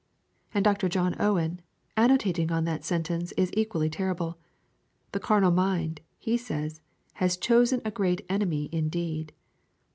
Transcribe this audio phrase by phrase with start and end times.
[0.51, 0.89] And Dr.
[0.89, 1.61] John Owen
[1.95, 4.39] annotating on that sentence is equally terrible.
[5.11, 6.81] The carnal mind, he says,
[7.21, 9.31] has 'chosen a great enemy indeed.'